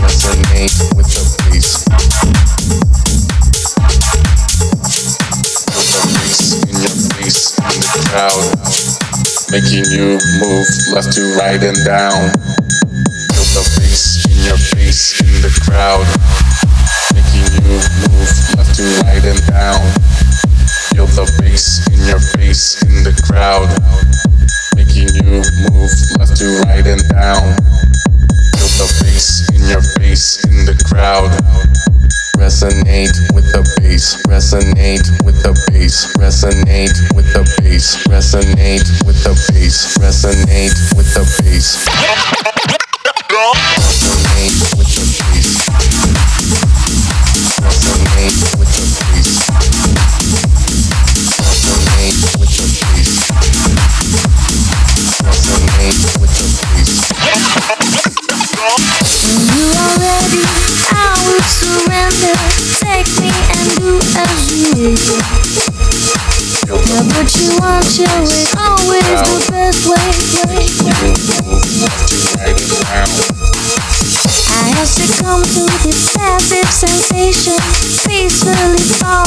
Resonate 0.00 0.96
with 0.96 1.08
the 1.12 1.24
bass. 1.44 1.84
Feel 5.68 5.84
the 5.92 6.00
bass 6.16 6.40
in 6.64 6.76
your 6.80 6.96
face 7.12 7.52
in 7.60 7.84
the 7.84 8.00
crowd, 8.08 8.48
making 9.52 9.84
you 9.92 10.16
move 10.40 10.64
left 10.94 11.12
to 11.12 11.36
right 11.36 11.62
and 11.62 11.76
down. 11.84 12.32
Feel 13.28 13.44
the 13.52 13.64
bass 13.76 14.24
in 14.24 14.38
your 14.48 14.56
face 14.56 15.20
in 15.20 15.42
the 15.42 15.52
crowd 15.68 16.06
making 17.12 17.44
you 17.60 17.76
move 18.08 18.56
left 18.56 18.74
to 18.74 18.84
right 19.04 19.24
and 19.24 19.46
down. 19.48 20.25
Feel 20.96 21.04
the 21.08 21.30
bass 21.42 21.86
in 21.92 22.08
your 22.08 22.18
face 22.18 22.80
in 22.84 23.04
the 23.04 23.12
crowd, 23.28 23.68
making 24.80 25.12
you 25.12 25.44
move 25.68 25.92
left 26.16 26.40
to 26.40 26.48
right 26.64 26.86
and 26.88 27.04
down. 27.12 27.52
Feel 28.56 28.72
the 28.80 28.88
bass 29.04 29.44
in 29.52 29.60
your 29.68 29.84
face 30.00 30.42
in 30.48 30.64
the 30.64 30.72
crowd. 30.88 31.28
Resonate 32.40 33.12
with 33.34 33.44
the 33.52 33.60
bass, 33.76 34.16
resonate 34.24 35.04
with 35.22 35.36
the 35.42 35.52
bass, 35.68 36.08
resonate 36.16 36.96
with 37.14 37.30
the 37.34 37.44
bass, 37.60 38.00
resonate 38.08 38.88
with 39.04 39.22
the 39.22 39.36
bass, 39.52 39.98
resonate 39.98 40.96
with 40.96 41.12
the 41.12 41.28
bass. 41.44 42.85
Your 67.98 68.08
way, 68.08 68.44
always 68.58 69.20
the 69.24 69.40
best 69.50 69.88
way. 69.88 69.96
I 74.52 74.68
have 74.76 74.88
succumbed 74.88 75.46
to 75.46 75.64
this 75.82 76.12
passive 76.12 76.68
sensation, 76.70 77.56
peacefully 78.04 78.84
falling 79.00 79.25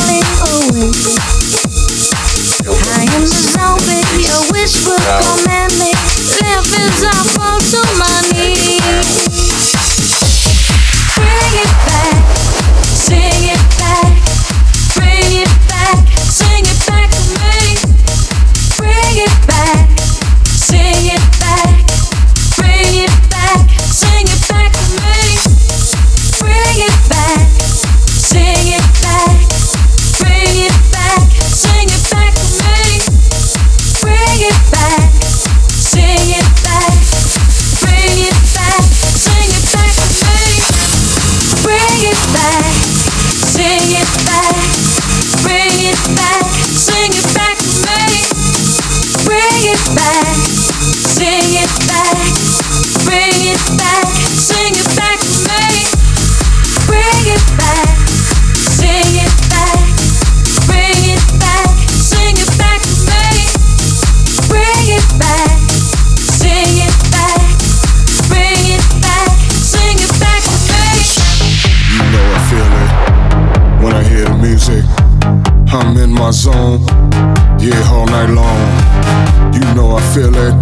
feel 80.13 80.33
it 80.33 80.53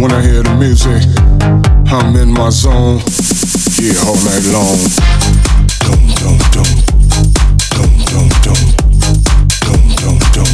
when 0.00 0.10
I 0.10 0.22
hear 0.22 0.42
the 0.42 0.54
music. 0.58 1.02
I'm 1.92 2.16
in 2.16 2.32
my 2.32 2.50
zone, 2.50 2.98
yeah, 3.78 3.94
all 4.06 4.18
night 4.26 4.42
long. 4.50 4.78
Dum 5.86 6.02
dum 6.18 6.36
dum, 6.50 6.70
dum 7.70 7.90
dum 8.10 8.28
dum, 8.42 8.58
dum 9.62 9.82
dum 10.02 10.18
dum, 10.34 10.50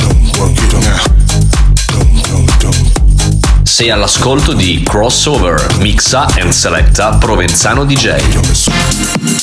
dum 0.00 0.16
work 0.38 0.56
it 0.56 0.72
now. 0.80 1.02
Dum 1.92 2.08
dum 2.28 2.46
dum. 2.60 3.62
Sei 3.62 3.90
all'ascolto 3.90 4.54
di 4.54 4.82
Crossover, 4.82 5.76
mixa 5.80 6.26
and 6.38 6.50
selecta 6.50 7.16
Provenzano 7.18 7.84
DJ. 7.84 9.41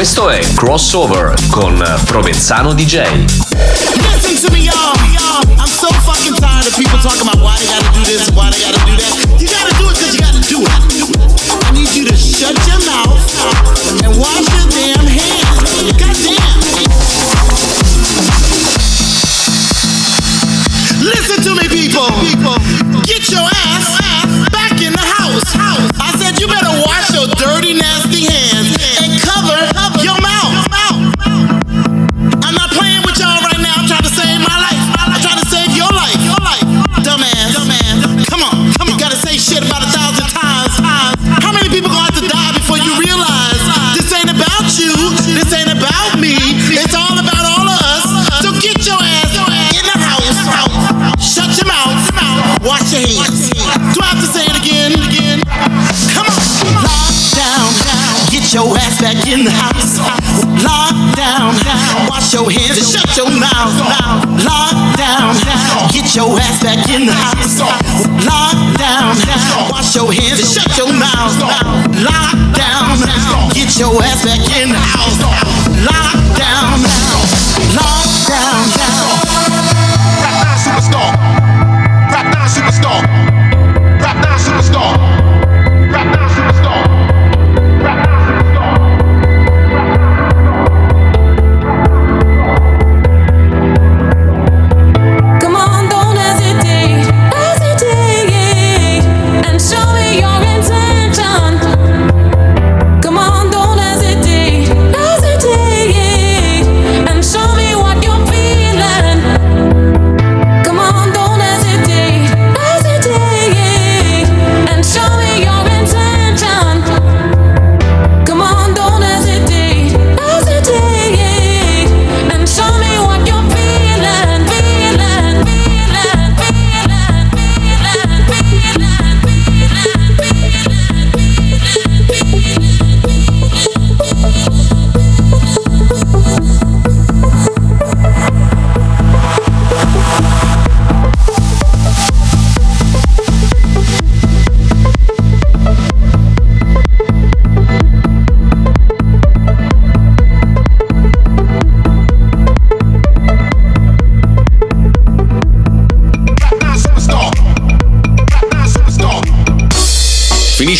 Questo 0.00 0.30
è 0.30 0.40
Crossover 0.54 1.34
con 1.50 1.76
Provenzano 2.06 2.72
DJ. 2.72 3.02
Listen 3.26 4.34
to 4.40 4.50
me, 4.50 4.60
y'all. 4.60 4.96
I'm 5.58 5.66
so 5.66 5.88
fucking 5.88 6.36
tired 6.36 6.66
of 6.66 6.74
people 6.74 6.98
talking 7.00 7.20
about 7.20 7.36
why 7.42 7.54
they 7.58 7.66
gotta 7.66 7.92
do 7.92 8.02
this 8.06 8.26
and 8.26 8.34
why 8.34 8.48
they 8.48 8.60
gotta 8.62 8.82
do 8.86 8.96
that. 8.96 8.99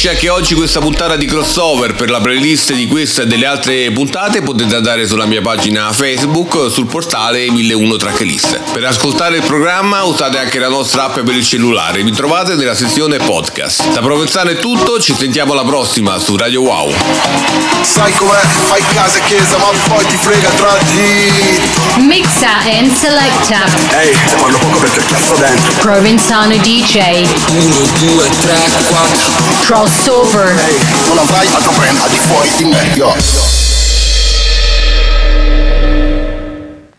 Finisce 0.01 0.17
anche 0.17 0.31
oggi 0.31 0.55
questa 0.55 0.81
puntata 0.81 1.15
di 1.15 1.27
crossover. 1.27 1.95
Per 1.95 2.09
la 2.09 2.23
playlist 2.23 2.73
di 2.73 2.87
questa 2.87 3.21
e 3.21 3.27
delle 3.27 3.45
altre 3.45 3.91
puntate 3.91 4.41
potete 4.41 4.75
andare 4.75 5.07
sulla 5.07 5.27
mia 5.27 5.43
pagina 5.43 5.93
Facebook 5.93 6.71
sul 6.71 6.87
portale 6.87 7.51
1001 7.51 7.97
Tracklist. 7.99 8.61
Per 8.73 8.83
ascoltare 8.83 9.37
il 9.37 9.43
programma 9.43 10.03
usate 10.05 10.39
anche 10.39 10.59
la 10.59 10.69
nostra 10.69 11.05
app 11.05 11.19
per 11.19 11.35
il 11.35 11.45
cellulare. 11.45 12.03
Vi 12.03 12.13
trovate 12.13 12.55
nella 12.55 12.75
sezione 12.75 13.19
podcast. 13.19 13.91
Da 13.91 14.01
Provenzano 14.01 14.49
è 14.49 14.57
tutto, 14.57 14.99
ci 14.99 15.15
sentiamo 15.15 15.53
alla 15.53 15.65
prossima 15.65 16.19
su 16.19 16.35
Radio 16.35 16.63
Wow. 16.63 16.95
Sai 17.83 18.15
com'è? 18.15 18.41
Fai 18.41 18.83
casa 18.95 19.19
e 19.19 19.23
chiesa, 19.25 19.59
ma 19.59 19.67
poi 19.87 20.07
ti 20.07 20.17
frega 20.17 20.49
tra 20.49 20.79
di. 20.95 22.07
Mixa 22.07 22.61
and 22.79 22.91
selecta. 22.95 23.67
Ehi, 24.01 24.17
te 24.29 24.37
parlo 24.37 24.57
poco 24.57 24.79
perché 24.79 25.03
cazzo 25.05 25.35
dentro. 25.35 25.73
Provenzano 25.81 26.57
DJ. 26.57 27.27
1, 27.51 27.75
2, 27.99 28.29
3, 28.41 28.55
4. 28.89 29.51
Crossover. 29.91 30.55
Non 31.09 31.19
avrai 31.19 31.49
altro 31.49 31.73
brand 31.73 31.99
al 32.01 32.11
di 32.11 32.19
fuori 32.19 32.49
di 32.57 32.65
me, 32.65 32.93
yo. 32.95 33.60